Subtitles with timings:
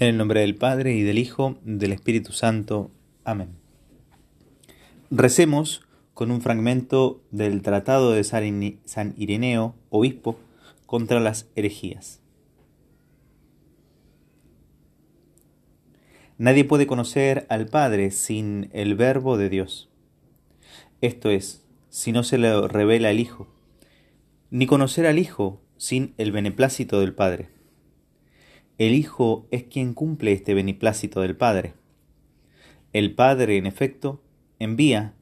[0.00, 2.92] En el nombre del Padre y del Hijo, del Espíritu Santo.
[3.24, 3.56] Amén.
[5.10, 5.82] Recemos
[6.14, 10.38] con un fragmento del Tratado de San Ireneo, obispo,
[10.86, 12.20] contra las herejías.
[16.36, 19.90] Nadie puede conocer al Padre sin el Verbo de Dios.
[21.00, 23.48] Esto es, si no se le revela al Hijo,
[24.50, 27.57] ni conocer al Hijo sin el beneplácito del Padre.
[28.78, 31.74] El Hijo es quien cumple este beneplácito del Padre.
[32.92, 34.22] El Padre, en efecto,
[34.60, 35.14] envía,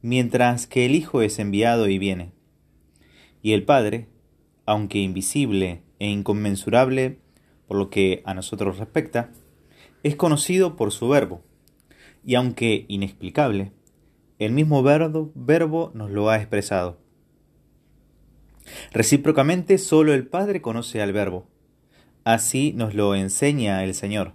[0.00, 2.32] mientras que el Hijo es enviado y viene.
[3.40, 4.08] Y el Padre,
[4.66, 7.20] aunque invisible e inconmensurable
[7.68, 9.30] por lo que a nosotros respecta,
[10.02, 11.40] es conocido por su verbo,
[12.24, 13.70] y aunque inexplicable,
[14.40, 16.98] el mismo verbo, verbo nos lo ha expresado.
[18.92, 21.46] Recíprocamente, solo el Padre conoce al verbo,
[22.24, 24.34] Así nos lo enseña el Señor.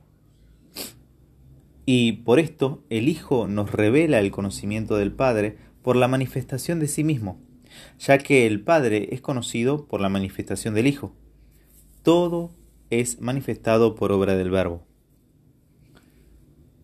[1.86, 6.90] Y por esto el Hijo nos revela el conocimiento del Padre por la manifestación de
[6.90, 7.40] sí mismo,
[7.98, 11.16] ya que el Padre es conocido por la manifestación del Hijo.
[12.04, 12.52] Todo
[12.90, 14.84] es manifestado por obra del Verbo.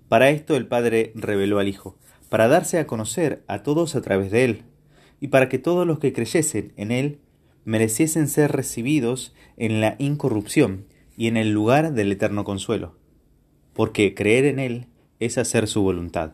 [0.07, 1.97] Para esto el Padre reveló al Hijo,
[2.29, 4.63] para darse a conocer a todos a través de Él,
[5.19, 7.19] y para que todos los que creyesen en Él
[7.65, 10.85] mereciesen ser recibidos en la incorrupción
[11.16, 12.95] y en el lugar del eterno consuelo,
[13.73, 14.88] porque creer en Él
[15.19, 16.33] es hacer su voluntad.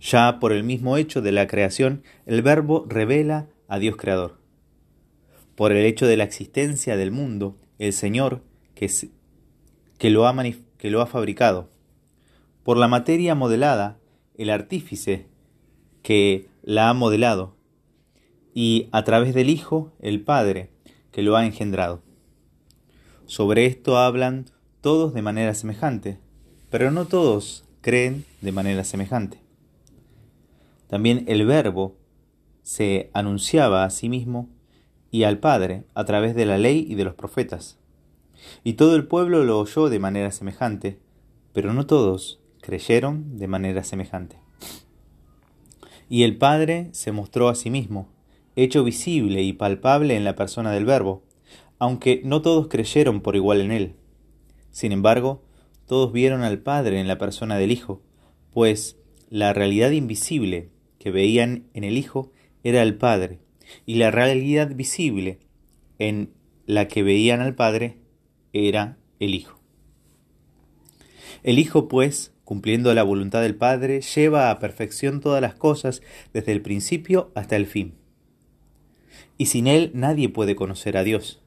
[0.00, 4.38] Ya por el mismo hecho de la creación, el Verbo revela a Dios Creador.
[5.54, 8.42] Por el hecho de la existencia del mundo, el Señor
[8.74, 8.90] que,
[9.98, 10.44] que, lo, ha
[10.76, 11.70] que lo ha fabricado.
[12.64, 13.98] Por la materia modelada,
[14.36, 15.26] el artífice
[16.02, 17.56] que la ha modelado.
[18.52, 20.70] Y a través del Hijo, el Padre,
[21.12, 22.02] que lo ha engendrado.
[23.26, 24.46] Sobre esto hablan
[24.80, 26.18] todos de manera semejante,
[26.70, 29.38] pero no todos creen de manera semejante.
[30.88, 31.96] También el Verbo
[32.62, 34.48] se anunciaba a sí mismo
[35.10, 37.78] y al Padre a través de la ley y de los profetas.
[38.62, 40.98] Y todo el pueblo lo oyó de manera semejante,
[41.52, 44.36] pero no todos creyeron de manera semejante.
[46.08, 48.08] Y el Padre se mostró a sí mismo,
[48.56, 51.22] hecho visible y palpable en la persona del Verbo,
[51.84, 53.92] aunque no todos creyeron por igual en él.
[54.70, 55.42] Sin embargo,
[55.86, 58.00] todos vieron al Padre en la persona del Hijo,
[58.54, 58.96] pues
[59.28, 63.38] la realidad invisible que veían en el Hijo era el Padre,
[63.84, 65.40] y la realidad visible
[65.98, 66.32] en
[66.64, 67.98] la que veían al Padre
[68.54, 69.60] era el Hijo.
[71.42, 76.00] El Hijo, pues, cumpliendo la voluntad del Padre, lleva a perfección todas las cosas
[76.32, 77.92] desde el principio hasta el fin.
[79.36, 81.43] Y sin Él nadie puede conocer a Dios.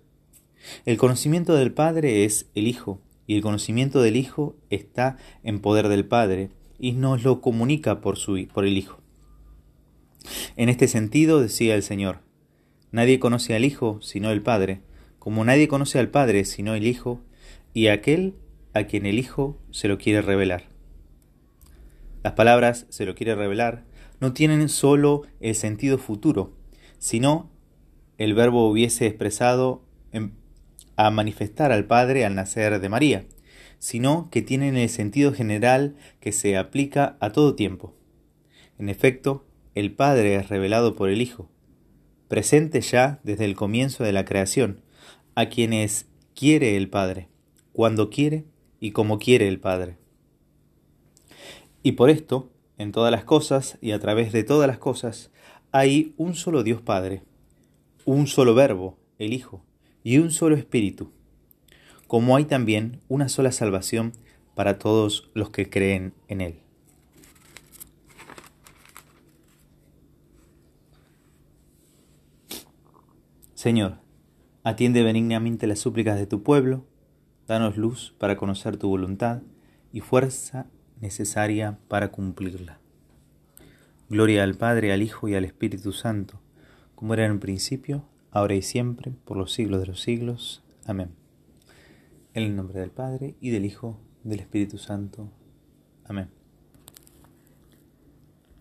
[0.85, 5.88] El conocimiento del Padre es el Hijo, y el conocimiento del Hijo está en poder
[5.88, 9.01] del Padre, y nos lo comunica por, su, por el Hijo.
[10.56, 12.19] En este sentido, decía el Señor,
[12.91, 14.81] nadie conoce al Hijo sino el Padre,
[15.19, 17.22] como nadie conoce al Padre sino el Hijo,
[17.73, 18.35] y aquel
[18.73, 20.66] a quien el Hijo se lo quiere revelar.
[22.23, 23.85] Las palabras se lo quiere revelar
[24.19, 26.53] no tienen sólo el sentido futuro,
[26.97, 27.50] sino
[28.17, 30.33] el verbo hubiese expresado en
[30.97, 33.25] a manifestar al Padre al nacer de María,
[33.79, 37.93] sino que tienen el sentido general que se aplica a todo tiempo.
[38.77, 41.49] En efecto, el Padre es revelado por el Hijo,
[42.27, 44.81] presente ya desde el comienzo de la creación,
[45.35, 47.29] a quienes quiere el Padre,
[47.73, 48.45] cuando quiere
[48.79, 49.97] y como quiere el Padre.
[51.83, 55.31] Y por esto, en todas las cosas y a través de todas las cosas,
[55.71, 57.21] hay un solo Dios Padre,
[58.05, 59.63] un solo Verbo, el Hijo,
[60.07, 61.12] y un solo espíritu,
[62.07, 64.13] como hay también una sola salvación
[64.56, 66.62] para todos los que creen en Él.
[73.53, 73.97] Señor,
[74.63, 76.86] atiende benignamente las súplicas de tu pueblo,
[77.45, 79.42] danos luz para conocer tu voluntad
[79.92, 80.68] y fuerza
[81.01, 82.80] necesaria para cumplirla.
[84.07, 86.39] Gloria al Padre, al Hijo y al Espíritu Santo,
[86.95, 90.63] como era en un principio, ahora y siempre, por los siglos de los siglos.
[90.85, 91.12] Amén.
[92.33, 95.29] En el nombre del Padre, y del Hijo, del Espíritu Santo.
[96.06, 96.37] Amén.